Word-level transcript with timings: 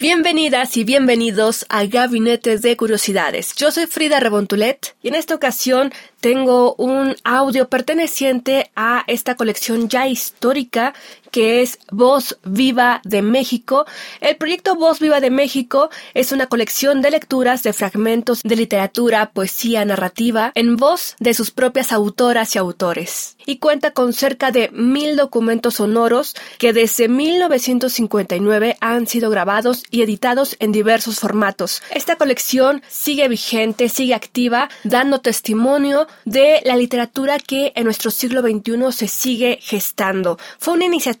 Bienvenidas 0.00 0.76
y 0.76 0.84
bienvenidos 0.84 1.66
a 1.68 1.84
Gabinetes 1.84 2.62
de 2.62 2.76
Curiosidades. 2.76 3.52
Yo 3.56 3.72
soy 3.72 3.86
Frida 3.86 4.20
Rebontulet 4.20 4.94
y 5.02 5.08
en 5.08 5.16
esta 5.16 5.34
ocasión 5.34 5.92
tengo 6.20 6.76
un 6.76 7.16
audio 7.24 7.68
perteneciente 7.68 8.70
a 8.76 9.02
esta 9.08 9.34
colección 9.34 9.88
ya 9.88 10.06
histórica 10.06 10.94
que 11.30 11.62
es 11.62 11.78
Voz 11.90 12.38
Viva 12.44 13.00
de 13.04 13.22
México. 13.22 13.86
El 14.20 14.36
proyecto 14.36 14.74
Voz 14.74 15.00
Viva 15.00 15.20
de 15.20 15.30
México 15.30 15.90
es 16.14 16.32
una 16.32 16.46
colección 16.46 17.02
de 17.02 17.10
lecturas 17.10 17.62
de 17.62 17.72
fragmentos 17.72 18.42
de 18.42 18.56
literatura, 18.56 19.30
poesía, 19.32 19.84
narrativa 19.84 20.52
en 20.54 20.76
voz 20.76 21.16
de 21.18 21.34
sus 21.34 21.50
propias 21.50 21.92
autoras 21.92 22.54
y 22.54 22.58
autores. 22.58 23.36
Y 23.46 23.58
cuenta 23.58 23.92
con 23.92 24.12
cerca 24.12 24.50
de 24.50 24.70
mil 24.72 25.16
documentos 25.16 25.74
sonoros 25.74 26.34
que 26.58 26.72
desde 26.72 27.08
1959 27.08 28.76
han 28.80 29.06
sido 29.06 29.30
grabados 29.30 29.84
y 29.90 30.02
editados 30.02 30.56
en 30.60 30.72
diversos 30.72 31.20
formatos. 31.20 31.82
Esta 31.90 32.16
colección 32.16 32.82
sigue 32.88 33.28
vigente, 33.28 33.88
sigue 33.88 34.14
activa, 34.14 34.68
dando 34.84 35.20
testimonio 35.20 36.06
de 36.24 36.60
la 36.64 36.76
literatura 36.76 37.38
que 37.38 37.72
en 37.74 37.84
nuestro 37.84 38.10
siglo 38.10 38.42
XXI 38.42 38.92
se 38.92 39.08
sigue 39.08 39.58
gestando. 39.62 40.38
Fue 40.58 40.74
una 40.74 40.84
iniciativa 40.84 41.17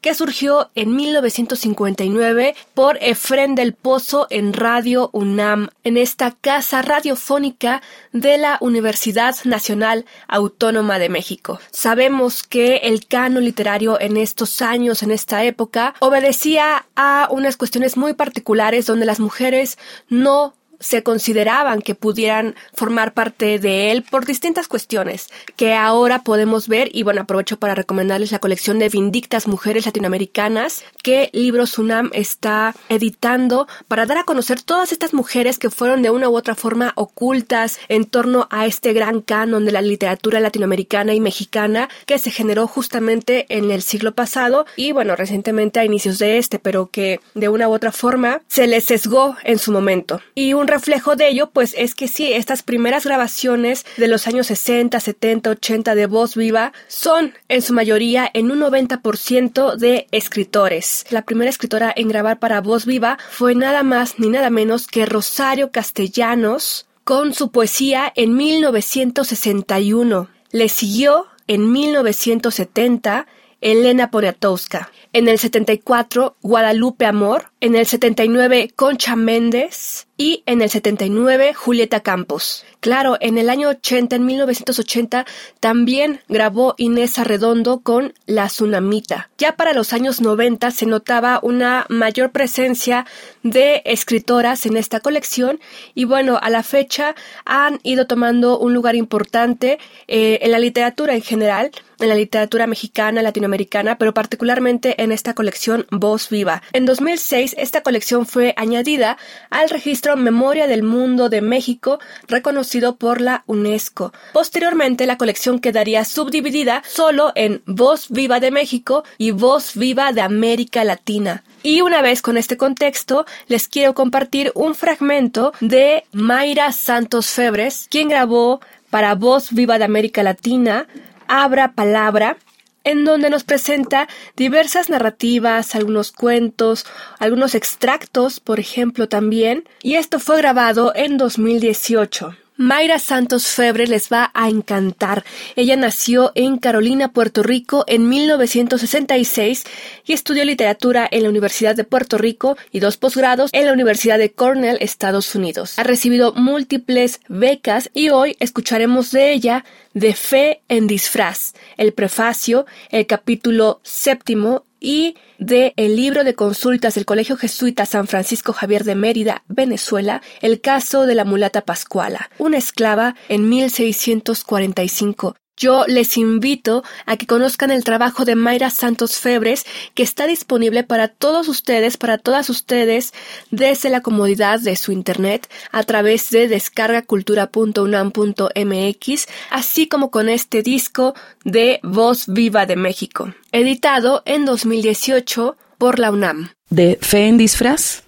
que 0.00 0.14
surgió 0.14 0.70
en 0.74 0.96
1959 0.96 2.54
por 2.72 2.96
Efren 3.02 3.54
del 3.54 3.74
Pozo 3.74 4.26
en 4.30 4.54
Radio 4.54 5.10
UNAM, 5.12 5.68
en 5.82 5.98
esta 5.98 6.30
casa 6.30 6.80
radiofónica 6.80 7.82
de 8.12 8.38
la 8.38 8.56
Universidad 8.62 9.36
Nacional 9.44 10.06
Autónoma 10.28 10.98
de 10.98 11.10
México. 11.10 11.60
Sabemos 11.70 12.42
que 12.42 12.76
el 12.84 13.06
canon 13.06 13.44
literario 13.44 14.00
en 14.00 14.16
estos 14.16 14.62
años, 14.62 15.02
en 15.02 15.10
esta 15.10 15.44
época, 15.44 15.94
obedecía 16.00 16.86
a 16.96 17.28
unas 17.30 17.58
cuestiones 17.58 17.98
muy 17.98 18.14
particulares 18.14 18.86
donde 18.86 19.04
las 19.04 19.20
mujeres 19.20 19.76
no 20.08 20.54
se 20.84 21.02
consideraban 21.02 21.80
que 21.80 21.94
pudieran 21.94 22.54
formar 22.74 23.14
parte 23.14 23.58
de 23.58 23.90
él 23.90 24.02
por 24.02 24.26
distintas 24.26 24.68
cuestiones 24.68 25.28
que 25.56 25.72
ahora 25.72 26.22
podemos 26.22 26.68
ver. 26.68 26.90
Y 26.92 27.02
bueno 27.02 27.22
aprovecho 27.22 27.58
para 27.58 27.74
recomendarles 27.74 28.32
la 28.32 28.38
colección 28.38 28.78
de 28.78 28.90
Vindictas 28.90 29.48
Mujeres 29.48 29.86
Latinoamericanas 29.86 30.84
que 31.02 31.30
Libros 31.32 31.78
UNAM 31.78 32.10
está 32.12 32.74
editando 32.90 33.66
para 33.88 34.04
dar 34.04 34.18
a 34.18 34.24
conocer 34.24 34.60
todas 34.60 34.92
estas 34.92 35.14
mujeres 35.14 35.58
que 35.58 35.70
fueron 35.70 36.02
de 36.02 36.10
una 36.10 36.28
u 36.28 36.36
otra 36.36 36.54
forma 36.54 36.92
ocultas 36.96 37.78
en 37.88 38.04
torno 38.04 38.46
a 38.50 38.66
este 38.66 38.92
gran 38.92 39.22
canon 39.22 39.64
de 39.64 39.72
la 39.72 39.80
literatura 39.80 40.38
latinoamericana 40.38 41.14
y 41.14 41.20
mexicana 41.20 41.88
que 42.04 42.18
se 42.18 42.30
generó 42.30 42.66
justamente 42.66 43.46
en 43.48 43.70
el 43.70 43.80
siglo 43.80 44.14
pasado 44.14 44.66
y 44.76 44.92
bueno 44.92 45.16
recientemente 45.16 45.80
a 45.80 45.84
inicios 45.86 46.18
de 46.18 46.36
este 46.36 46.58
pero 46.58 46.90
que 46.90 47.20
de 47.34 47.48
una 47.48 47.68
u 47.68 47.72
otra 47.72 47.90
forma 47.90 48.42
se 48.48 48.66
les 48.66 48.84
sesgó 48.84 49.36
en 49.44 49.58
su 49.58 49.72
momento. 49.72 50.20
Y 50.34 50.52
un 50.52 50.68
reflejo 50.74 51.14
de 51.14 51.28
ello, 51.28 51.50
pues 51.50 51.72
es 51.78 51.94
que 51.94 52.08
sí, 52.08 52.32
estas 52.32 52.64
primeras 52.64 53.04
grabaciones 53.06 53.86
de 53.96 54.08
los 54.08 54.26
años 54.26 54.48
60, 54.48 54.98
70, 54.98 55.50
80 55.50 55.94
de 55.94 56.06
voz 56.06 56.34
viva 56.34 56.72
son 56.88 57.32
en 57.48 57.62
su 57.62 57.72
mayoría 57.72 58.28
en 58.34 58.50
un 58.50 58.60
90% 58.60 59.76
de 59.76 60.08
escritores. 60.10 61.06
La 61.10 61.22
primera 61.22 61.48
escritora 61.48 61.92
en 61.94 62.08
grabar 62.08 62.40
para 62.40 62.60
voz 62.60 62.86
viva 62.86 63.18
fue 63.30 63.54
nada 63.54 63.84
más 63.84 64.18
ni 64.18 64.28
nada 64.28 64.50
menos 64.50 64.88
que 64.88 65.06
Rosario 65.06 65.70
Castellanos 65.70 66.86
con 67.04 67.34
su 67.34 67.52
poesía 67.52 68.12
en 68.16 68.34
1961. 68.34 70.28
Le 70.50 70.68
siguió 70.68 71.26
en 71.46 71.70
1970 71.70 73.28
Elena 73.60 74.10
Poniatowska. 74.10 74.90
En 75.14 75.28
el 75.28 75.38
74, 75.38 76.36
Guadalupe 76.42 77.06
Amor. 77.06 77.52
En 77.64 77.74
el 77.76 77.86
79, 77.86 78.72
Concha 78.76 79.16
Méndez. 79.16 80.06
Y 80.16 80.44
en 80.46 80.62
el 80.62 80.70
79, 80.70 81.54
Julieta 81.54 81.98
Campos. 81.98 82.64
Claro, 82.78 83.16
en 83.20 83.36
el 83.36 83.50
año 83.50 83.70
80, 83.70 84.14
en 84.14 84.26
1980, 84.26 85.26
también 85.58 86.20
grabó 86.28 86.74
Inés 86.76 87.18
Arredondo 87.18 87.80
con 87.80 88.14
La 88.26 88.46
Tsunamita. 88.46 89.30
Ya 89.38 89.56
para 89.56 89.72
los 89.72 89.92
años 89.92 90.20
90 90.20 90.70
se 90.70 90.86
notaba 90.86 91.40
una 91.42 91.86
mayor 91.88 92.30
presencia 92.30 93.06
de 93.42 93.82
escritoras 93.86 94.66
en 94.66 94.76
esta 94.76 95.00
colección 95.00 95.58
y 95.94 96.04
bueno, 96.04 96.38
a 96.40 96.50
la 96.50 96.62
fecha 96.62 97.16
han 97.44 97.80
ido 97.82 98.06
tomando 98.06 98.58
un 98.58 98.72
lugar 98.72 98.94
importante 98.94 99.78
eh, 100.06 100.38
en 100.42 100.52
la 100.52 100.58
literatura 100.60 101.14
en 101.14 101.22
general, 101.22 101.72
en 101.98 102.08
la 102.08 102.14
literatura 102.14 102.66
mexicana, 102.66 103.22
latinoamericana, 103.22 103.98
pero 103.98 104.14
particularmente 104.14 105.02
en 105.02 105.10
esta 105.10 105.34
colección 105.34 105.86
Voz 105.90 106.28
Viva. 106.28 106.62
En 106.72 106.84
2006 106.84 107.53
esta 107.56 107.82
colección 107.82 108.26
fue 108.26 108.54
añadida 108.56 109.16
al 109.50 109.70
registro 109.70 110.16
Memoria 110.16 110.66
del 110.66 110.82
Mundo 110.82 111.28
de 111.28 111.40
México 111.40 111.98
reconocido 112.28 112.96
por 112.96 113.20
la 113.20 113.44
UNESCO. 113.46 114.12
Posteriormente 114.32 115.06
la 115.06 115.18
colección 115.18 115.58
quedaría 115.58 116.04
subdividida 116.04 116.82
solo 116.86 117.32
en 117.34 117.62
Voz 117.66 118.08
Viva 118.10 118.40
de 118.40 118.50
México 118.50 119.04
y 119.18 119.30
Voz 119.30 119.74
Viva 119.74 120.12
de 120.12 120.20
América 120.20 120.84
Latina. 120.84 121.44
Y 121.62 121.80
una 121.80 122.02
vez 122.02 122.20
con 122.20 122.36
este 122.36 122.56
contexto, 122.56 123.24
les 123.48 123.68
quiero 123.68 123.94
compartir 123.94 124.52
un 124.54 124.74
fragmento 124.74 125.52
de 125.60 126.04
Mayra 126.12 126.72
Santos 126.72 127.28
Febres, 127.30 127.86
quien 127.90 128.08
grabó 128.08 128.60
para 128.90 129.14
Voz 129.14 129.52
Viva 129.52 129.78
de 129.78 129.84
América 129.84 130.22
Latina 130.22 130.86
Abra 131.26 131.72
Palabra, 131.72 132.36
en 132.84 133.04
donde 133.04 133.30
nos 133.30 133.44
presenta 133.44 134.08
diversas 134.36 134.88
narrativas, 134.90 135.74
algunos 135.74 136.12
cuentos, 136.12 136.86
algunos 137.18 137.54
extractos, 137.54 138.40
por 138.40 138.60
ejemplo, 138.60 139.08
también, 139.08 139.68
y 139.82 139.94
esto 139.94 140.20
fue 140.20 140.36
grabado 140.36 140.92
en 140.94 141.16
2018. 141.18 142.36
Mayra 142.56 143.00
Santos 143.00 143.48
Febre 143.48 143.88
les 143.88 144.12
va 144.12 144.30
a 144.32 144.48
encantar. 144.48 145.24
Ella 145.56 145.74
nació 145.74 146.30
en 146.36 146.58
Carolina, 146.58 147.12
Puerto 147.12 147.42
Rico 147.42 147.84
en 147.88 148.08
1966 148.08 149.64
y 150.06 150.12
estudió 150.12 150.44
literatura 150.44 151.08
en 151.10 151.24
la 151.24 151.30
Universidad 151.30 151.74
de 151.74 151.82
Puerto 151.82 152.16
Rico 152.16 152.56
y 152.70 152.78
dos 152.78 152.96
posgrados 152.96 153.50
en 153.52 153.66
la 153.66 153.72
Universidad 153.72 154.18
de 154.18 154.30
Cornell, 154.30 154.78
Estados 154.80 155.34
Unidos. 155.34 155.78
Ha 155.80 155.82
recibido 155.82 156.32
múltiples 156.34 157.20
becas 157.28 157.90
y 157.92 158.10
hoy 158.10 158.36
escucharemos 158.38 159.10
de 159.10 159.32
ella 159.32 159.64
de 159.92 160.14
Fe 160.14 160.62
en 160.68 160.86
Disfraz, 160.86 161.54
el 161.76 161.92
prefacio, 161.92 162.66
el 162.90 163.06
capítulo 163.06 163.80
séptimo 163.82 164.64
y 164.84 165.16
de 165.38 165.72
el 165.76 165.96
libro 165.96 166.22
de 166.22 166.34
consultas 166.34 166.94
del 166.94 167.06
Colegio 167.06 167.36
Jesuita 167.36 167.86
San 167.86 168.06
Francisco 168.06 168.52
Javier 168.52 168.84
de 168.84 168.94
Mérida, 168.94 169.42
Venezuela, 169.48 170.20
el 170.42 170.60
caso 170.60 171.06
de 171.06 171.14
la 171.14 171.24
mulata 171.24 171.62
Pascuala, 171.62 172.30
una 172.38 172.58
esclava 172.58 173.16
en 173.28 173.48
1645. 173.48 175.36
Yo 175.56 175.84
les 175.86 176.16
invito 176.16 176.82
a 177.06 177.16
que 177.16 177.26
conozcan 177.26 177.70
el 177.70 177.84
trabajo 177.84 178.24
de 178.24 178.34
Mayra 178.34 178.70
Santos 178.70 179.18
Febres, 179.18 179.64
que 179.94 180.02
está 180.02 180.26
disponible 180.26 180.82
para 180.82 181.06
todos 181.06 181.46
ustedes, 181.46 181.96
para 181.96 182.18
todas 182.18 182.50
ustedes, 182.50 183.14
desde 183.52 183.88
la 183.88 184.00
comodidad 184.00 184.58
de 184.58 184.74
su 184.74 184.90
internet, 184.90 185.48
a 185.70 185.84
través 185.84 186.30
de 186.30 186.48
descargacultura.unam.mx, 186.48 189.28
así 189.50 189.86
como 189.86 190.10
con 190.10 190.28
este 190.28 190.62
disco 190.62 191.14
de 191.44 191.78
Voz 191.84 192.24
Viva 192.26 192.66
de 192.66 192.74
México, 192.74 193.32
editado 193.52 194.24
en 194.26 194.46
2018 194.46 195.56
por 195.78 196.00
la 196.00 196.10
UNAM. 196.10 196.50
De 196.68 196.98
Fe 197.00 197.28
en 197.28 197.38
Disfraz. 197.38 198.02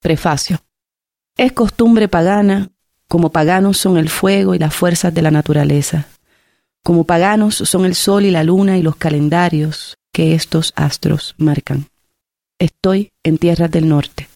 Prefacio. 0.00 0.60
Es 1.36 1.50
costumbre 1.52 2.06
pagana, 2.06 2.70
como 3.08 3.32
paganos 3.32 3.78
son 3.78 3.98
el 3.98 4.10
fuego 4.10 4.54
y 4.54 4.60
las 4.60 4.72
fuerzas 4.72 5.12
de 5.12 5.22
la 5.22 5.32
naturaleza 5.32 6.06
como 6.88 7.04
paganos 7.04 7.56
son 7.56 7.84
el 7.84 7.94
sol 7.94 8.24
y 8.24 8.30
la 8.30 8.42
luna 8.42 8.78
y 8.78 8.82
los 8.82 8.96
calendarios 8.96 9.98
que 10.10 10.34
estos 10.34 10.72
astros 10.74 11.34
marcan. 11.36 11.84
Estoy 12.58 13.10
en 13.22 13.36
tierras 13.36 13.70
del 13.70 13.90
norte. 13.90 14.30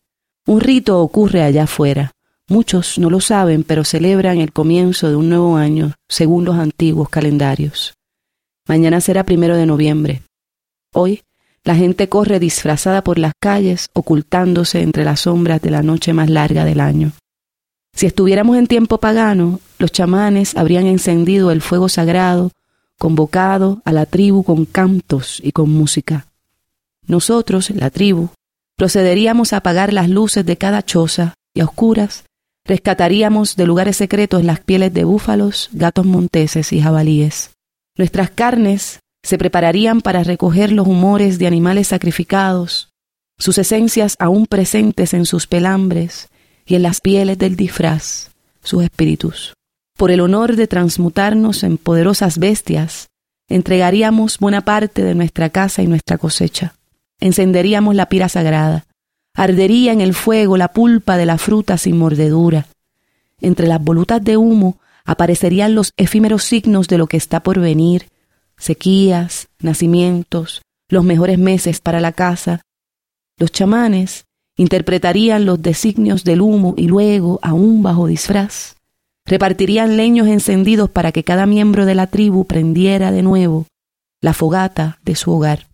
Un 0.47 0.61
rito 0.61 1.01
ocurre 1.01 1.43
allá 1.43 1.63
afuera. 1.63 2.13
Muchos 2.51 2.99
no 2.99 3.09
lo 3.09 3.23
saben, 3.23 3.65
pero 3.65 3.85
celebran 3.85 4.37
el 4.37 4.53
comienzo 4.53 5.09
de 5.09 5.17
un 5.17 5.31
nuevo 5.31 5.57
año 5.57 5.95
según 6.11 6.45
los 6.45 6.57
antiguos 6.57 7.09
calendarios. 7.09 7.95
Mañana 8.69 9.01
será 9.01 9.25
primero 9.25 9.57
de 9.57 9.65
noviembre. 9.65 10.21
Hoy 10.93 11.23
La 11.65 11.75
gente 11.75 12.11
corre 12.11 12.39
disfrazada 12.39 13.03
por 13.03 13.19
las 13.19 13.33
calles, 13.41 13.89
ocultándose 13.95 14.83
entre 14.83 15.05
las 15.05 15.21
sombras 15.21 15.63
de 15.63 15.71
la 15.71 15.83
noche 15.83 16.13
más 16.13 16.29
larga 16.29 16.67
del 16.67 16.81
año. 16.81 17.13
Si 17.95 18.07
estuviéramos 18.07 18.57
en 18.57 18.67
tiempo 18.67 18.99
pagano, 18.99 19.61
los 19.79 19.93
chamanes 19.93 20.57
habrían 20.57 20.87
encendido 20.87 21.51
el 21.51 21.61
fuego 21.61 21.89
sagrado, 21.89 22.51
convocado 22.99 23.83
a 23.85 23.93
la 23.93 24.07
tribu 24.07 24.45
con 24.45 24.65
cantos 24.65 25.41
y 25.43 25.53
con 25.53 25.71
música. 25.71 26.27
Nosotros, 27.07 27.71
la 27.71 27.91
tribu, 27.91 28.31
procederíamos 28.77 29.53
a 29.53 29.59
apagar 29.59 29.93
las 29.93 30.09
luces 30.09 30.47
de 30.47 30.57
cada 30.57 30.83
choza 30.83 31.35
y 31.55 31.61
a 31.61 31.65
oscuras 31.65 32.25
rescataríamos 32.65 33.57
de 33.57 33.67
lugares 33.67 33.97
secretos 33.97 34.45
las 34.45 34.61
pieles 34.61 34.95
de 34.95 35.05
búfalos, 35.05 35.69
gatos 35.73 36.07
monteses 36.07 36.73
y 36.73 36.81
jabalíes. 36.81 37.51
Nuestras 37.97 38.31
carnes 38.31 39.01
se 39.23 39.37
prepararían 39.37 40.01
para 40.01 40.23
recoger 40.23 40.73
los 40.73 40.87
humores 40.87 41.39
de 41.39 41.47
animales 41.47 41.89
sacrificados, 41.89 42.91
sus 43.39 43.59
esencias 43.59 44.17
aún 44.19 44.47
presentes 44.47 45.13
en 45.13 45.27
sus 45.27 45.47
pelambres 45.47 46.29
y 46.67 46.75
en 46.75 46.83
las 46.83 47.01
pieles 47.01 47.39
del 47.39 47.57
disfraz, 47.57 48.31
sus 48.63 48.85
espíritus. 48.85 49.55
Por 49.97 50.11
el 50.11 50.21
honor 50.21 50.57
de 50.57 50.67
transmutarnos 50.67 51.63
en 51.63 51.79
poderosas 51.79 52.39
bestias, 52.39 53.09
entregaríamos 53.49 54.39
buena 54.39 54.63
parte 54.63 55.03
de 55.03 55.15
nuestra 55.15 55.51
casa 55.51 55.83
y 55.83 55.87
nuestra 55.87 56.19
cosecha. 56.19 56.75
Encenderíamos 57.21 57.95
la 57.95 58.07
pira 58.07 58.29
sagrada. 58.29 58.87
Ardería 59.35 59.93
en 59.93 60.01
el 60.01 60.15
fuego 60.15 60.57
la 60.57 60.69
pulpa 60.69 61.17
de 61.17 61.27
la 61.27 61.39
fruta 61.39 61.79
sin 61.79 61.99
mordedura. 61.99 62.67
Entre 63.41 63.67
las 63.67 63.83
volutas 63.83 64.23
de 64.23 64.37
humo 64.37 64.79
aparecerían 65.05 65.75
los 65.75 65.93
efímeros 65.97 66.45
signos 66.45 66.89
de 66.89 66.99
lo 66.99 67.07
que 67.07 67.17
está 67.17 67.41
por 67.41 67.59
venir, 67.59 68.09
sequías, 68.57 69.49
nacimientos, 69.61 70.63
los 70.89 71.05
mejores 71.05 71.39
meses 71.39 71.81
para 71.81 72.01
la 72.01 72.13
casa. 72.13 72.63
Los 73.39 73.51
chamanes 73.51 74.25
interpretarían 74.57 75.45
los 75.45 75.61
designios 75.63 76.25
del 76.25 76.41
humo 76.41 76.75
y 76.77 76.89
luego, 76.89 77.39
aún 77.43 77.83
bajo 77.83 78.07
disfraz, 78.07 78.77
repartirían 79.25 79.97
leños 79.97 80.29
encendidos 80.29 80.91
para 80.91 81.13
que 81.13 81.25
cada 81.25 81.47
miembro 81.47 81.87
de 81.87 81.95
la 81.95 82.09
tribu 82.09 82.47
prendiera 82.47 83.13
de 83.13 83.23
nuevo 83.23 83.67
la 84.21 84.35
fogata 84.35 84.99
de 85.05 85.17
su 85.17 85.33
hogar. 85.33 85.67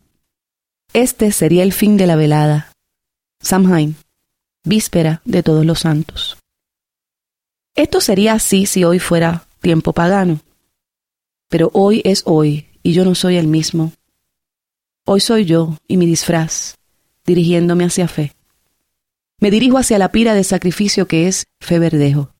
Este 0.93 1.33
sería 1.33 1.63
el 1.63 1.73
fin 1.73 1.97
de 1.97 2.07
la 2.07 2.17
velada. 2.17 2.73
Samhain, 3.41 3.97
víspera 4.65 5.21
de 5.25 5.43
todos 5.43 5.65
los 5.67 5.81
santos. 5.81 6.39
Esto 7.77 8.01
sería 8.01 8.33
así 8.33 8.67
si 8.67 8.85
hoy 8.85 8.99
fuera 8.99 9.47
tiempo 9.61 9.93
pagano. 9.93 10.41
Pero 11.49 11.71
hoy 11.75 12.03
es 12.05 12.23
hoy 12.25 12.67
y 12.83 12.93
yo 12.93 13.05
no 13.05 13.15
soy 13.15 13.37
el 13.37 13.47
mismo. 13.47 13.93
Hoy 15.07 15.21
soy 15.21 15.45
yo 15.45 15.77
y 15.87 15.97
mi 15.97 16.07
disfraz, 16.07 16.77
dirigiéndome 17.25 17.85
hacia 17.85 18.09
fe. 18.09 18.33
Me 19.40 19.50
dirijo 19.50 19.79
hacia 19.79 19.99
la 19.99 20.11
pira 20.11 20.35
de 20.35 20.43
sacrificio 20.44 21.06
que 21.06 21.29
es 21.29 21.46
fe 21.61 21.79
verdejo. 21.79 22.35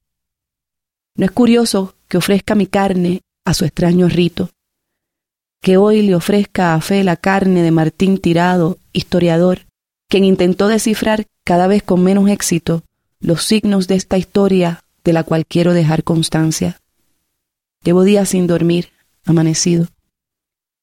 No 1.15 1.25
es 1.25 1.31
curioso 1.31 1.95
que 2.09 2.17
ofrezca 2.17 2.55
mi 2.55 2.67
carne 2.67 3.23
a 3.45 3.55
su 3.55 3.65
extraño 3.65 4.09
rito, 4.09 4.51
que 5.61 5.77
hoy 5.77 6.03
le 6.03 6.15
ofrezca 6.15 6.75
a 6.75 6.81
fe 6.81 7.05
la 7.05 7.17
carne 7.17 7.63
de 7.63 7.71
Martín 7.71 8.19
Tirado, 8.19 8.79
historiador, 8.93 9.67
quien 10.09 10.25
intentó 10.25 10.69
descifrar 10.69 11.27
cada 11.45 11.67
vez 11.67 11.83
con 11.83 12.03
menos 12.03 12.29
éxito 12.31 12.83
los 13.21 13.45
signos 13.45 13.89
de 13.89 13.97
esta 13.97 14.19
historia 14.19 14.85
de 15.05 15.13
la 15.13 15.25
cual 15.25 15.47
quiero 15.47 15.73
dejar 15.73 16.05
constancia. 16.05 16.81
Llevo 17.83 18.05
días 18.05 18.29
sin 18.29 18.47
dormir, 18.47 18.91
amanecido. 19.25 19.87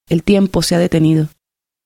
El 0.08 0.22
tiempo 0.22 0.62
se 0.62 0.74
ha 0.74 0.78
detenido. 0.78 1.28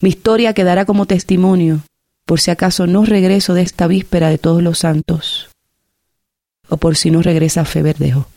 Mi 0.00 0.11
historia 0.11 0.55
quedará 0.55 0.85
como 0.85 1.06
testimonio, 1.06 1.83
por 2.31 2.41
si 2.41 2.53
acaso 2.53 2.87
no 2.87 3.05
regreso 3.05 3.55
de 3.55 3.62
esta 3.62 3.88
víspera 3.88 4.29
de 4.29 4.38
todos 4.38 4.62
los 4.62 4.79
santos, 4.79 5.50
o 6.69 6.77
por 6.77 6.97
si 6.97 7.11
no 7.11 7.23
regresa 7.23 7.65
Fe 7.65 7.82
Verdejo. 7.82 8.29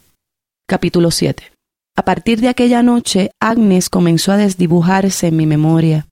Capítulo 0.67 1.11
7. 1.11 1.51
A 1.95 2.01
partir 2.01 2.41
de 2.41 2.47
aquella 2.47 2.81
noche, 2.81 3.29
Agnes 3.39 3.91
comenzó 3.91 4.31
a 4.31 4.37
desdibujarse 4.37 5.27
en 5.27 5.35
mi 5.35 5.45
memoria. 5.45 6.07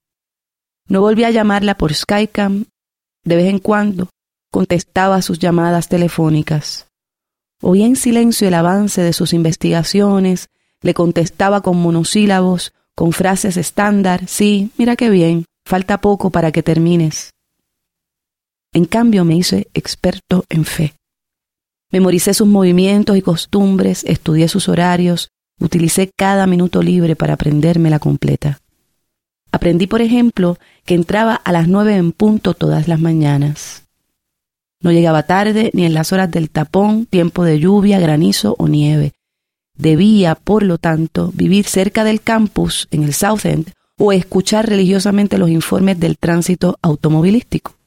No 0.89 1.01
volví 1.01 1.24
a 1.24 1.31
llamarla 1.31 1.75
por 1.75 1.92
Skycam. 1.92 2.66
De 3.24 3.36
vez 3.36 3.48
en 3.48 3.57
cuando 3.57 4.10
contestaba 4.51 5.24
sus 5.24 5.39
llamadas 5.39 5.89
telefónicas. 5.89 6.86
Oía 7.63 7.88
en 7.88 7.95
silencio 7.95 8.48
el 8.48 8.54
avance 8.54 9.01
de 9.01 9.12
sus 9.12 9.34
investigaciones, 9.34 10.50
le 10.84 10.94
contestaba 10.94 11.62
con 11.62 11.77
monosílabos 11.77 12.74
con 12.95 13.12
frases 13.12 13.57
estándar, 13.57 14.27
sí, 14.27 14.69
mira 14.77 14.95
qué 14.95 15.10
bien, 15.10 15.45
falta 15.66 16.00
poco 16.00 16.30
para 16.30 16.51
que 16.51 16.62
termines. 16.62 17.31
En 18.74 18.86
cambio 18.86 19.26
me 19.26 19.36
hice 19.36 19.68
experto 19.74 20.46
en 20.50 20.64
fe. 20.64 20.94
Memoricé 21.92 22.34
sus 22.34 22.48
movimientos 22.48 23.18
y 23.18 23.22
costumbres, 23.22 24.06
estudié 24.06 24.48
sus 24.48 24.70
horarios, 24.70 25.30
utilicé 25.60 26.10
cada 26.16 26.48
minuto 26.48 26.82
libre 26.82 27.18
para 27.18 27.34
aprendérmela 27.34 28.00
completa. 28.00 28.62
Aprendí, 29.52 29.88
por 29.88 30.02
ejemplo, 30.02 30.58
que 30.86 30.96
entraba 30.96 31.36
a 31.36 31.52
las 31.52 31.68
nueve 31.68 31.96
en 31.96 32.14
punto 32.14 32.54
todas 32.54 32.88
las 32.88 33.02
mañanas. 33.02 33.84
No 34.80 34.94
llegaba 34.94 35.24
tarde 35.24 35.70
ni 35.74 35.86
en 35.86 35.94
las 35.94 36.14
horas 36.14 36.32
del 36.32 36.50
tapón, 36.50 37.06
tiempo 37.06 37.44
de 37.44 37.60
lluvia, 37.60 38.00
granizo 38.00 38.56
o 38.58 38.70
nieve. 38.70 39.12
Debía, 39.78 40.36
por 40.36 40.64
lo 40.64 40.78
tanto, 40.78 41.32
vivir 41.36 41.66
cerca 41.66 42.06
del 42.06 42.22
campus, 42.22 42.88
en 42.92 43.04
el 43.04 43.14
South 43.14 43.44
End, 43.44 43.74
o 43.98 44.14
escuchar 44.14 44.70
religiosamente 44.70 45.38
los 45.38 45.50
informes 45.50 46.00
del 46.00 46.18
tránsito 46.18 46.78
automovilístico. 46.82 47.81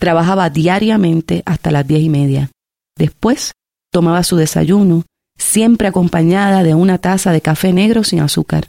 Trabajaba 0.00 0.48
diariamente 0.48 1.42
hasta 1.44 1.70
las 1.70 1.86
diez 1.86 2.00
y 2.00 2.08
media. 2.08 2.50
Después 2.96 3.52
tomaba 3.92 4.24
su 4.24 4.36
desayuno, 4.36 5.04
siempre 5.36 5.88
acompañada 5.88 6.62
de 6.62 6.74
una 6.74 6.96
taza 6.96 7.32
de 7.32 7.42
café 7.42 7.74
negro 7.74 8.02
sin 8.02 8.20
azúcar. 8.20 8.68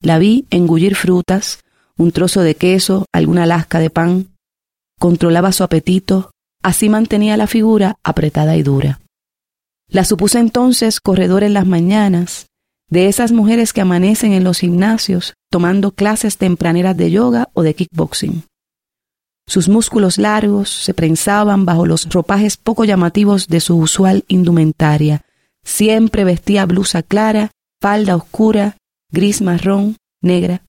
La 0.00 0.18
vi 0.18 0.46
engullir 0.48 0.96
frutas, 0.96 1.60
un 1.98 2.10
trozo 2.10 2.40
de 2.40 2.54
queso, 2.54 3.04
alguna 3.12 3.44
lasca 3.44 3.80
de 3.80 3.90
pan. 3.90 4.28
Controlaba 4.98 5.52
su 5.52 5.62
apetito, 5.62 6.30
así 6.62 6.88
mantenía 6.88 7.36
la 7.36 7.46
figura 7.46 7.96
apretada 8.02 8.56
y 8.56 8.62
dura. 8.62 9.00
La 9.88 10.06
supuse 10.06 10.38
entonces 10.38 11.00
corredora 11.00 11.44
en 11.44 11.52
las 11.52 11.66
mañanas, 11.66 12.46
de 12.88 13.08
esas 13.08 13.30
mujeres 13.30 13.74
que 13.74 13.82
amanecen 13.82 14.32
en 14.32 14.42
los 14.42 14.60
gimnasios 14.60 15.34
tomando 15.50 15.90
clases 15.90 16.38
tempraneras 16.38 16.96
de 16.96 17.10
yoga 17.10 17.50
o 17.52 17.62
de 17.62 17.74
kickboxing. 17.74 18.44
Sus 19.48 19.68
músculos 19.68 20.18
largos 20.18 20.70
se 20.70 20.92
prensaban 20.92 21.64
bajo 21.64 21.86
los 21.86 22.08
ropajes 22.08 22.56
poco 22.56 22.84
llamativos 22.84 23.46
de 23.46 23.60
su 23.60 23.76
usual 23.76 24.24
indumentaria. 24.26 25.22
Siempre 25.64 26.24
vestía 26.24 26.66
blusa 26.66 27.02
clara, 27.02 27.52
falda 27.80 28.16
oscura, 28.16 28.76
gris 29.10 29.40
marrón, 29.42 29.96
negra. 30.20 30.62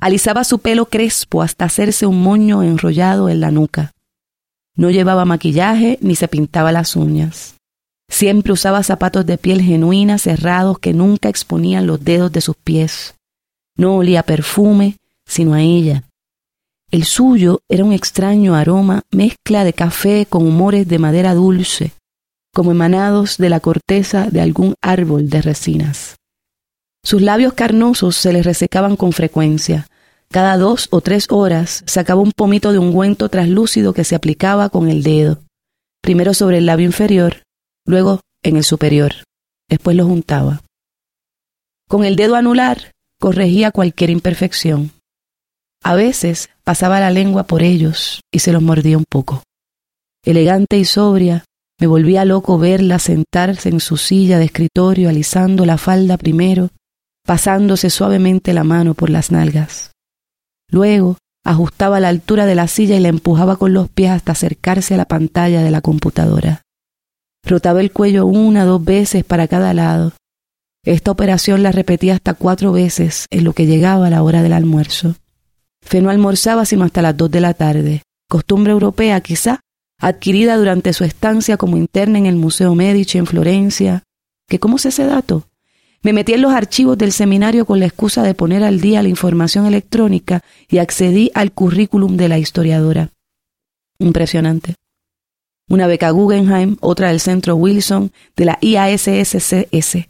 Alisaba 0.00 0.44
su 0.44 0.60
pelo 0.60 0.86
crespo 0.86 1.42
hasta 1.42 1.66
hacerse 1.66 2.06
un 2.06 2.22
moño 2.22 2.62
enrollado 2.62 3.28
en 3.28 3.40
la 3.40 3.50
nuca. 3.50 3.92
No 4.74 4.90
llevaba 4.90 5.26
maquillaje 5.26 5.98
ni 6.00 6.16
se 6.16 6.26
pintaba 6.26 6.72
las 6.72 6.96
uñas. 6.96 7.56
Siempre 8.08 8.52
usaba 8.52 8.82
zapatos 8.82 9.26
de 9.26 9.36
piel 9.36 9.60
genuina 9.60 10.16
cerrados 10.18 10.78
que 10.78 10.94
nunca 10.94 11.28
exponían 11.28 11.86
los 11.86 12.02
dedos 12.02 12.32
de 12.32 12.40
sus 12.40 12.56
pies. 12.56 13.14
No 13.76 13.96
olía 13.96 14.22
perfume, 14.22 14.96
sino 15.26 15.52
a 15.52 15.60
ella. 15.60 16.04
El 16.90 17.04
suyo 17.04 17.60
era 17.68 17.84
un 17.84 17.92
extraño 17.92 18.56
aroma, 18.56 19.02
mezcla 19.12 19.62
de 19.64 19.72
café 19.72 20.26
con 20.26 20.44
humores 20.46 20.88
de 20.88 20.98
madera 20.98 21.34
dulce, 21.34 21.92
como 22.52 22.72
emanados 22.72 23.38
de 23.38 23.48
la 23.48 23.60
corteza 23.60 24.26
de 24.28 24.40
algún 24.40 24.74
árbol 24.82 25.30
de 25.30 25.40
resinas. 25.40 26.16
Sus 27.04 27.22
labios 27.22 27.52
carnosos 27.52 28.16
se 28.16 28.32
le 28.32 28.42
resecaban 28.42 28.96
con 28.96 29.12
frecuencia. 29.12 29.86
Cada 30.30 30.56
dos 30.56 30.88
o 30.90 31.00
tres 31.00 31.26
horas 31.30 31.84
sacaba 31.86 32.20
un 32.20 32.32
pomito 32.32 32.72
de 32.72 32.78
ungüento 32.78 33.28
traslúcido 33.28 33.92
que 33.92 34.04
se 34.04 34.16
aplicaba 34.16 34.68
con 34.68 34.88
el 34.88 35.02
dedo, 35.02 35.38
primero 36.02 36.34
sobre 36.34 36.58
el 36.58 36.66
labio 36.66 36.86
inferior 36.86 37.42
luego 37.86 38.20
en 38.42 38.56
el 38.56 38.64
superior. 38.64 39.12
Después 39.68 39.96
lo 39.96 40.06
juntaba. 40.06 40.62
Con 41.88 42.04
el 42.04 42.16
dedo 42.16 42.36
anular 42.36 42.92
corregía 43.18 43.70
cualquier 43.70 44.10
imperfección. 44.10 44.92
A 45.82 45.94
veces 45.94 46.50
pasaba 46.62 47.00
la 47.00 47.10
lengua 47.10 47.44
por 47.44 47.62
ellos 47.62 48.20
y 48.30 48.40
se 48.40 48.52
los 48.52 48.62
mordía 48.62 48.98
un 48.98 49.06
poco. 49.08 49.42
Elegante 50.24 50.78
y 50.78 50.84
sobria, 50.84 51.44
me 51.80 51.86
volvía 51.86 52.26
loco 52.26 52.58
verla 52.58 52.98
sentarse 52.98 53.70
en 53.70 53.80
su 53.80 53.96
silla 53.96 54.38
de 54.38 54.44
escritorio 54.44 55.08
alisando 55.08 55.64
la 55.64 55.78
falda 55.78 56.18
primero, 56.18 56.68
pasándose 57.24 57.88
suavemente 57.88 58.52
la 58.52 58.64
mano 58.64 58.92
por 58.92 59.08
las 59.08 59.32
nalgas. 59.32 59.92
Luego 60.70 61.16
ajustaba 61.42 61.98
la 61.98 62.08
altura 62.08 62.44
de 62.44 62.54
la 62.54 62.68
silla 62.68 62.96
y 62.96 63.00
la 63.00 63.08
empujaba 63.08 63.56
con 63.56 63.72
los 63.72 63.88
pies 63.88 64.10
hasta 64.10 64.32
acercarse 64.32 64.92
a 64.92 64.98
la 64.98 65.06
pantalla 65.06 65.62
de 65.62 65.70
la 65.70 65.80
computadora. 65.80 66.62
Rotaba 67.42 67.80
el 67.80 67.92
cuello 67.92 68.26
una, 68.26 68.66
dos 68.66 68.84
veces 68.84 69.24
para 69.24 69.48
cada 69.48 69.72
lado. 69.72 70.12
Esta 70.84 71.10
operación 71.10 71.62
la 71.62 71.72
repetía 71.72 72.14
hasta 72.14 72.34
cuatro 72.34 72.72
veces 72.72 73.26
en 73.30 73.44
lo 73.44 73.54
que 73.54 73.66
llegaba 73.66 74.10
la 74.10 74.22
hora 74.22 74.42
del 74.42 74.52
almuerzo. 74.52 75.14
Fe 75.82 76.00
no 76.00 76.10
almorzaba 76.10 76.64
sino 76.64 76.84
hasta 76.84 77.02
las 77.02 77.16
dos 77.16 77.30
de 77.30 77.40
la 77.40 77.54
tarde, 77.54 78.02
costumbre 78.28 78.72
europea 78.72 79.20
quizá, 79.20 79.60
adquirida 79.98 80.56
durante 80.56 80.92
su 80.92 81.04
estancia 81.04 81.56
como 81.56 81.76
interna 81.76 82.18
en 82.18 82.26
el 82.26 82.36
Museo 82.36 82.74
Medici 82.74 83.18
en 83.18 83.26
Florencia. 83.26 84.02
¿Que 84.48 84.58
cómo 84.58 84.78
sé 84.78 84.88
ese 84.88 85.04
dato? 85.04 85.46
Me 86.02 86.12
metí 86.12 86.32
en 86.32 86.42
los 86.42 86.52
archivos 86.52 86.96
del 86.96 87.12
seminario 87.12 87.66
con 87.66 87.78
la 87.78 87.86
excusa 87.86 88.22
de 88.22 88.34
poner 88.34 88.64
al 88.64 88.80
día 88.80 89.02
la 89.02 89.10
información 89.10 89.66
electrónica 89.66 90.42
y 90.68 90.78
accedí 90.78 91.30
al 91.34 91.52
currículum 91.52 92.16
de 92.16 92.28
la 92.28 92.38
historiadora. 92.38 93.10
Impresionante. 93.98 94.76
Una 95.68 95.86
beca 95.86 96.10
Guggenheim, 96.10 96.78
otra 96.80 97.08
del 97.08 97.20
Centro 97.20 97.54
Wilson, 97.54 98.12
de 98.34 98.44
la 98.46 98.58
IASSCS. 98.60 100.08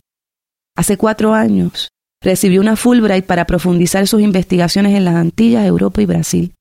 Hace 0.76 0.96
cuatro 0.96 1.34
años 1.34 1.90
recibió 2.20 2.60
una 2.60 2.76
Fulbright 2.76 3.24
para 3.24 3.46
profundizar 3.46 4.06
sus 4.06 4.20
investigaciones 4.20 4.94
en 4.94 5.04
las 5.04 5.14
Antillas, 5.14 5.66
Europa 5.66 6.02
y 6.02 6.06
Brasil. 6.06 6.52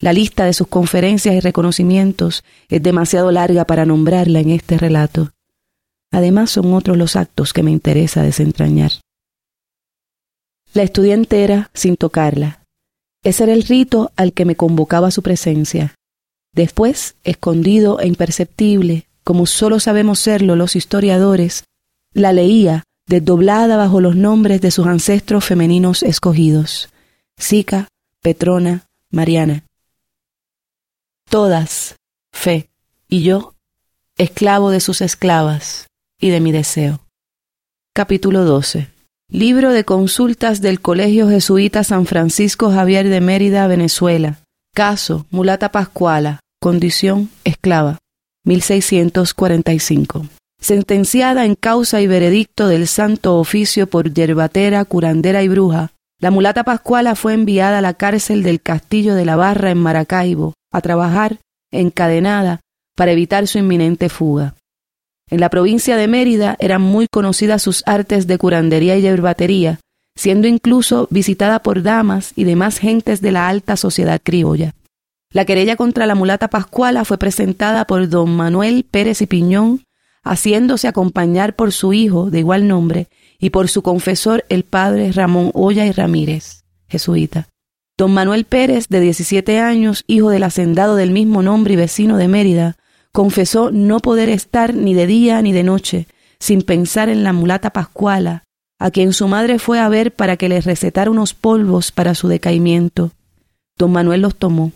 La 0.00 0.12
lista 0.12 0.46
de 0.46 0.52
sus 0.52 0.66
conferencias 0.66 1.34
y 1.34 1.40
reconocimientos 1.40 2.44
es 2.68 2.82
demasiado 2.82 3.30
larga 3.30 3.64
para 3.64 3.86
nombrarla 3.86 4.40
en 4.40 4.50
este 4.50 4.78
relato. 4.78 5.30
Además 6.10 6.50
son 6.50 6.74
otros 6.74 6.96
los 6.96 7.14
actos 7.14 7.52
que 7.52 7.62
me 7.62 7.70
interesa 7.70 8.22
desentrañar. 8.22 8.92
La 10.74 10.82
estudié 10.82 11.14
entera 11.14 11.70
sin 11.74 11.96
tocarla. 11.96 12.64
Ese 13.22 13.44
era 13.44 13.52
el 13.52 13.62
rito 13.62 14.10
al 14.16 14.32
que 14.32 14.44
me 14.44 14.56
convocaba 14.56 15.10
su 15.10 15.22
presencia. 15.22 15.94
Después, 16.54 17.14
escondido 17.22 18.00
e 18.00 18.08
imperceptible, 18.08 19.06
como 19.22 19.46
solo 19.46 19.78
sabemos 19.78 20.18
serlo 20.18 20.56
los 20.56 20.74
historiadores, 20.74 21.64
la 22.12 22.32
leía 22.32 22.84
desdoblada 23.12 23.76
bajo 23.76 24.00
los 24.00 24.16
nombres 24.16 24.62
de 24.62 24.70
sus 24.70 24.86
ancestros 24.86 25.44
femeninos 25.44 26.02
escogidos, 26.02 26.88
Sica, 27.36 27.88
Petrona, 28.22 28.88
Mariana. 29.10 29.64
Todas, 31.28 31.96
fe, 32.32 32.70
y 33.10 33.22
yo, 33.22 33.52
esclavo 34.16 34.70
de 34.70 34.80
sus 34.80 35.02
esclavas 35.02 35.88
y 36.18 36.30
de 36.30 36.40
mi 36.40 36.52
deseo. 36.52 37.00
Capítulo 37.92 38.46
12. 38.46 38.88
Libro 39.28 39.72
de 39.72 39.84
consultas 39.84 40.62
del 40.62 40.80
Colegio 40.80 41.28
Jesuita 41.28 41.84
San 41.84 42.06
Francisco 42.06 42.70
Javier 42.70 43.10
de 43.10 43.20
Mérida, 43.20 43.66
Venezuela. 43.66 44.38
Caso, 44.74 45.26
mulata 45.30 45.70
pascuala. 45.70 46.40
Condición, 46.62 47.28
esclava. 47.44 47.98
1645 48.44 50.28
sentenciada 50.62 51.44
en 51.44 51.56
causa 51.56 52.00
y 52.00 52.06
veredicto 52.06 52.68
del 52.68 52.86
santo 52.86 53.38
oficio 53.38 53.88
por 53.88 54.14
yerbatera, 54.14 54.84
curandera 54.84 55.42
y 55.42 55.48
bruja, 55.48 55.90
la 56.20 56.30
mulata 56.30 56.62
Pascuala 56.62 57.16
fue 57.16 57.34
enviada 57.34 57.78
a 57.78 57.82
la 57.82 57.94
cárcel 57.94 58.44
del 58.44 58.62
Castillo 58.62 59.16
de 59.16 59.24
la 59.24 59.34
Barra 59.34 59.72
en 59.72 59.78
Maracaibo 59.78 60.54
a 60.72 60.80
trabajar 60.80 61.38
encadenada 61.72 62.60
para 62.96 63.10
evitar 63.10 63.48
su 63.48 63.58
inminente 63.58 64.08
fuga. 64.08 64.54
En 65.28 65.40
la 65.40 65.48
provincia 65.50 65.96
de 65.96 66.06
Mérida 66.06 66.56
eran 66.60 66.80
muy 66.80 67.08
conocidas 67.10 67.62
sus 67.62 67.82
artes 67.86 68.28
de 68.28 68.38
curandería 68.38 68.96
y 68.96 69.02
yerbatería, 69.02 69.80
siendo 70.16 70.46
incluso 70.46 71.08
visitada 71.10 71.60
por 71.60 71.82
damas 71.82 72.32
y 72.36 72.44
demás 72.44 72.78
gentes 72.78 73.20
de 73.20 73.32
la 73.32 73.48
alta 73.48 73.76
sociedad 73.76 74.20
criolla. 74.22 74.74
La 75.32 75.44
querella 75.44 75.74
contra 75.74 76.06
la 76.06 76.14
mulata 76.14 76.48
Pascuala 76.48 77.04
fue 77.04 77.18
presentada 77.18 77.86
por 77.86 78.08
don 78.08 78.36
Manuel 78.36 78.84
Pérez 78.88 79.22
y 79.22 79.26
Piñón, 79.26 79.82
haciéndose 80.22 80.88
acompañar 80.88 81.56
por 81.56 81.72
su 81.72 81.92
hijo 81.92 82.30
de 82.30 82.40
igual 82.40 82.68
nombre 82.68 83.08
y 83.38 83.50
por 83.50 83.68
su 83.68 83.82
confesor 83.82 84.44
el 84.48 84.64
padre 84.64 85.12
Ramón 85.12 85.50
Olla 85.54 85.86
y 85.86 85.92
Ramírez, 85.92 86.64
jesuita. 86.88 87.48
Don 87.98 88.12
Manuel 88.12 88.44
Pérez, 88.44 88.88
de 88.88 89.00
17 89.00 89.58
años, 89.58 90.04
hijo 90.06 90.30
del 90.30 90.44
hacendado 90.44 90.96
del 90.96 91.10
mismo 91.10 91.42
nombre 91.42 91.74
y 91.74 91.76
vecino 91.76 92.16
de 92.16 92.28
Mérida, 92.28 92.76
confesó 93.12 93.70
no 93.70 94.00
poder 94.00 94.28
estar 94.28 94.74
ni 94.74 94.94
de 94.94 95.06
día 95.06 95.42
ni 95.42 95.52
de 95.52 95.62
noche 95.62 96.06
sin 96.38 96.62
pensar 96.62 97.08
en 97.08 97.22
la 97.22 97.32
mulata 97.32 97.70
Pascuala, 97.70 98.42
a 98.80 98.90
quien 98.90 99.12
su 99.12 99.28
madre 99.28 99.60
fue 99.60 99.78
a 99.78 99.88
ver 99.88 100.12
para 100.12 100.36
que 100.36 100.48
le 100.48 100.60
recetara 100.60 101.10
unos 101.10 101.34
polvos 101.34 101.92
para 101.92 102.16
su 102.16 102.26
decaimiento. 102.26 103.12
Don 103.78 103.92
Manuel 103.92 104.22
los 104.22 104.34
tomó. 104.34 104.72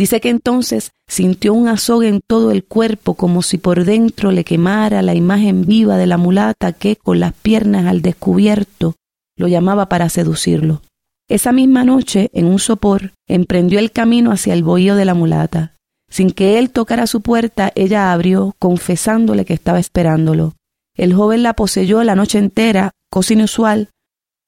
Dice 0.00 0.22
que 0.22 0.30
entonces 0.30 0.92
sintió 1.06 1.52
un 1.52 1.68
azogue 1.68 2.08
en 2.08 2.22
todo 2.26 2.52
el 2.52 2.64
cuerpo 2.64 3.12
como 3.12 3.42
si 3.42 3.58
por 3.58 3.84
dentro 3.84 4.30
le 4.30 4.44
quemara 4.44 5.02
la 5.02 5.14
imagen 5.14 5.66
viva 5.66 5.98
de 5.98 6.06
la 6.06 6.16
mulata 6.16 6.72
que, 6.72 6.96
con 6.96 7.20
las 7.20 7.34
piernas 7.34 7.84
al 7.84 8.00
descubierto, 8.00 8.94
lo 9.36 9.46
llamaba 9.46 9.90
para 9.90 10.08
seducirlo. 10.08 10.80
Esa 11.28 11.52
misma 11.52 11.84
noche, 11.84 12.30
en 12.32 12.46
un 12.46 12.58
sopor, 12.58 13.12
emprendió 13.28 13.78
el 13.78 13.92
camino 13.92 14.32
hacia 14.32 14.54
el 14.54 14.62
bohío 14.62 14.96
de 14.96 15.04
la 15.04 15.12
mulata. 15.12 15.74
Sin 16.08 16.30
que 16.30 16.58
él 16.58 16.70
tocara 16.70 17.06
su 17.06 17.20
puerta, 17.20 17.70
ella 17.74 18.10
abrió, 18.10 18.56
confesándole 18.58 19.44
que 19.44 19.52
estaba 19.52 19.80
esperándolo. 19.80 20.54
El 20.96 21.12
joven 21.12 21.42
la 21.42 21.52
poseyó 21.52 22.02
la 22.04 22.16
noche 22.16 22.38
entera, 22.38 22.92
cosa 23.10 23.34
inusual, 23.34 23.90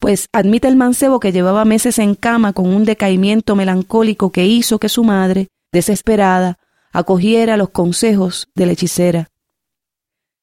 pues 0.03 0.27
admite 0.33 0.67
el 0.67 0.75
mancebo 0.75 1.21
que 1.21 1.31
llevaba 1.31 1.65
meses 1.65 2.01
en 2.01 2.17
cama 2.17 2.53
con 2.53 2.67
un 2.67 2.85
decaimiento 2.85 3.55
melancólico 3.55 4.33
que 4.33 4.45
hizo 4.45 4.81
que 4.81 4.89
su 4.89 5.05
madre, 5.05 5.47
desesperada, 5.71 6.59
acogiera 6.91 7.57
los 7.57 7.71
consejos 7.71 8.49
de 8.57 8.67
la 8.67 8.73
hechicera. 8.73 9.29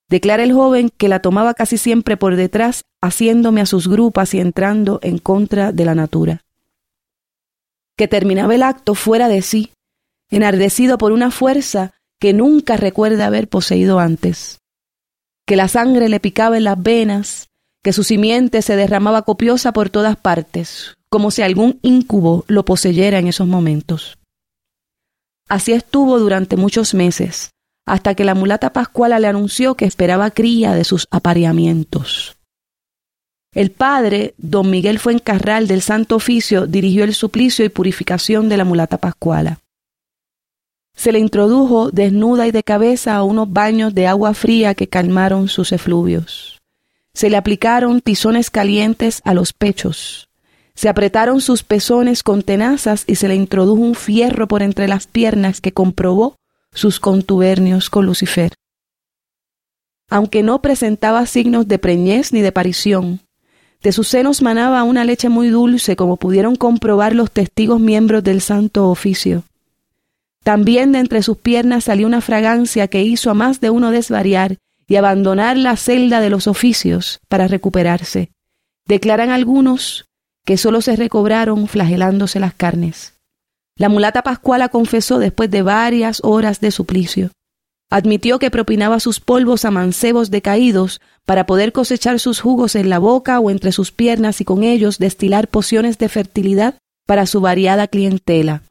Declara 0.08 0.44
el 0.44 0.54
joven 0.54 0.90
que 0.96 1.10
la 1.10 1.22
tomaba 1.22 1.56
casi 1.56 1.78
siempre 1.78 2.16
por 2.16 2.38
detrás, 2.38 2.86
haciéndome 3.02 3.60
a 3.60 3.66
sus 3.66 3.90
grupas 3.90 4.34
y 4.34 4.40
entrando 4.40 5.02
en 5.04 5.18
contra 5.18 5.74
de 5.74 5.84
la 5.84 5.94
natura. 5.94 6.46
Que 7.98 8.08
terminaba 8.08 8.56
el 8.56 8.64
acto 8.64 8.96
fuera 8.96 9.28
de 9.28 9.42
sí, 9.42 9.74
enardecido 10.30 10.98
por 10.98 11.12
una 11.12 11.32
fuerza 11.32 11.92
que 12.18 12.32
nunca 12.32 12.78
recuerda 12.78 13.26
haber 13.26 13.50
poseído 13.50 14.00
antes. 14.00 14.60
Que 15.46 15.58
la 15.58 15.68
sangre 15.68 16.08
le 16.08 16.22
picaba 16.22 16.56
en 16.56 16.64
las 16.64 16.82
venas, 16.82 17.49
que 17.84 17.94
su 17.94 18.04
simiente 18.04 18.62
se 18.62 18.76
derramaba 18.76 19.22
copiosa 19.22 19.72
por 19.72 19.90
todas 19.90 20.18
partes, 20.18 20.96
como 21.10 21.32
si 21.32 21.42
algún 21.42 21.80
íncubo 21.82 22.44
lo 22.48 22.66
poseyera 22.66 23.20
en 23.20 23.28
esos 23.28 23.48
momentos. 23.48 24.18
Así 25.48 25.72
estuvo 25.72 26.20
durante 26.20 26.58
muchos 26.58 26.94
meses, 26.94 27.52
hasta 27.88 28.14
que 28.14 28.24
la 28.24 28.36
mulata 28.36 28.72
Pascuala 28.72 29.20
le 29.20 29.28
anunció 29.28 29.76
que 29.76 29.86
esperaba 29.86 30.30
cría 30.32 30.76
de 30.76 30.84
sus 30.84 31.08
apareamientos. 31.10 32.36
El 33.52 33.72
padre, 33.72 34.36
don 34.38 34.70
Miguel 34.70 35.00
Fuencarral 35.00 35.68
del 35.68 35.82
Santo 35.82 36.18
Oficio, 36.18 36.68
dirigió 36.68 37.04
el 37.04 37.16
suplicio 37.16 37.66
y 37.66 37.70
purificación 37.70 38.48
de 38.48 38.58
la 38.58 38.66
mulata 38.66 38.98
Pascuala. 38.98 39.60
Se 40.96 41.12
le 41.12 41.18
introdujo 41.18 41.90
desnuda 41.90 42.46
y 42.46 42.52
de 42.52 42.62
cabeza 42.62 43.16
a 43.16 43.24
unos 43.24 43.52
baños 43.52 43.96
de 43.96 44.06
agua 44.06 44.36
fría 44.36 44.76
que 44.76 44.88
calmaron 44.88 45.48
sus 45.48 45.72
efluvios. 45.72 46.59
Se 47.14 47.30
le 47.30 47.38
aplicaron 47.38 48.02
tizones 48.02 48.50
calientes 48.50 49.22
a 49.26 49.34
los 49.34 49.54
pechos. 49.54 50.30
Se 50.76 50.88
apretaron 50.88 51.42
sus 51.42 51.64
pezones 51.64 52.24
con 52.24 52.44
tenazas 52.44 53.04
y 53.06 53.16
se 53.16 53.28
le 53.28 53.36
introdujo 53.36 53.82
un 53.82 53.96
fierro 53.96 54.48
por 54.48 54.62
entre 54.62 54.88
las 54.88 55.08
piernas 55.08 55.60
que 55.60 55.74
comprobó 55.74 56.38
sus 56.74 57.00
contubernios 57.00 57.90
con 57.90 58.06
Lucifer. 58.06 58.54
Aunque 60.10 60.42
no 60.42 60.62
presentaba 60.62 61.26
signos 61.26 61.68
de 61.68 61.80
preñez 61.80 62.32
ni 62.32 62.42
de 62.42 62.52
parición, 62.52 63.20
de 63.82 63.92
sus 63.92 64.08
senos 64.08 64.42
manaba 64.42 64.84
una 64.84 65.06
leche 65.06 65.30
muy 65.30 65.50
dulce, 65.50 65.96
como 65.96 66.18
pudieron 66.18 66.56
comprobar 66.56 67.16
los 67.16 67.32
testigos 67.32 67.80
miembros 67.80 68.24
del 68.24 68.42
Santo 68.42 68.90
Oficio. 68.90 69.44
También 70.44 70.92
de 70.92 71.00
entre 71.00 71.24
sus 71.24 71.38
piernas 71.38 71.86
salió 71.86 72.08
una 72.08 72.22
fragancia 72.22 72.88
que 72.88 73.04
hizo 73.04 73.30
a 73.30 73.34
más 73.34 73.62
de 73.62 73.70
uno 73.70 73.92
desvariar 73.92 74.58
y 74.90 74.96
abandonar 74.96 75.56
la 75.56 75.78
celda 75.78 76.20
de 76.20 76.32
los 76.32 76.48
oficios 76.48 77.22
para 77.30 77.48
recuperarse. 77.48 78.32
Declaran 78.88 79.30
algunos 79.30 80.06
que 80.46 80.58
sólo 80.58 80.82
se 80.82 80.96
recobraron 80.96 81.68
flagelándose 81.68 82.40
las 82.40 82.56
carnes. 82.56 83.14
La 83.78 83.88
mulata 83.88 84.24
Pascuala 84.24 84.70
confesó 84.70 85.20
después 85.20 85.52
de 85.52 85.62
varias 85.62 86.22
horas 86.24 86.60
de 86.60 86.72
suplicio. 86.72 87.32
Admitió 87.92 88.40
que 88.40 88.52
propinaba 88.52 89.00
sus 89.00 89.20
polvos 89.20 89.64
a 89.64 89.72
mancebos 89.72 90.32
decaídos 90.32 91.02
para 91.26 91.46
poder 91.46 91.72
cosechar 91.72 92.20
sus 92.20 92.40
jugos 92.40 92.76
en 92.76 92.90
la 92.90 92.98
boca 92.98 93.40
o 93.40 93.52
entre 93.52 93.72
sus 93.72 93.92
piernas 93.92 94.42
y 94.42 94.46
con 94.46 94.64
ellos 94.64 94.98
destilar 94.98 95.48
pociones 95.48 96.00
de 96.00 96.10
fertilidad 96.10 96.76
para 97.06 97.28
su 97.28 97.42
variada 97.42 97.88
clientela, 97.88 98.64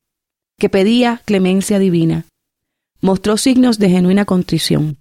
que 0.59 0.69
pedía 0.69 1.23
clemencia 1.25 1.79
divina. 1.79 2.27
Mostró 3.01 3.37
signos 3.37 3.79
de 3.79 3.91
genuina 3.91 4.25
contrición. 4.25 4.99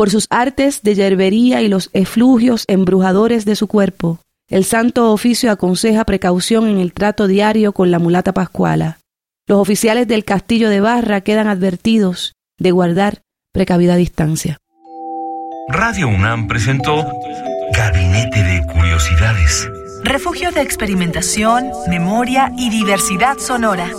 Por 0.00 0.08
sus 0.08 0.28
artes 0.30 0.82
de 0.82 0.94
yerbería 0.94 1.60
y 1.60 1.68
los 1.68 1.90
eflugios 1.92 2.64
embrujadores 2.68 3.44
de 3.44 3.54
su 3.54 3.66
cuerpo, 3.66 4.18
el 4.48 4.64
Santo 4.64 5.12
Oficio 5.12 5.52
aconseja 5.52 6.06
precaución 6.06 6.68
en 6.68 6.78
el 6.78 6.94
trato 6.94 7.26
diario 7.26 7.74
con 7.74 7.90
la 7.90 7.98
mulata 7.98 8.32
pascuala. 8.32 8.98
Los 9.46 9.58
oficiales 9.58 10.08
del 10.08 10.24
castillo 10.24 10.70
de 10.70 10.80
Barra 10.80 11.20
quedan 11.20 11.48
advertidos 11.48 12.34
de 12.56 12.70
guardar 12.70 13.20
precavida 13.52 13.94
distancia. 13.96 14.56
Radio 15.68 16.08
UNAM 16.08 16.48
presentó 16.48 17.06
Gabinete 17.74 18.42
de 18.42 18.62
Curiosidades. 18.72 19.68
Refugio 20.02 20.50
de 20.50 20.62
experimentación, 20.62 21.72
memoria 21.90 22.50
y 22.56 22.70
diversidad 22.70 23.36
sonora. 23.36 23.90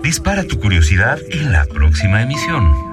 Dispara 0.00 0.44
tu 0.44 0.60
curiosidad 0.60 1.18
en 1.28 1.50
la 1.50 1.64
próxima 1.64 2.22
emisión. 2.22 2.89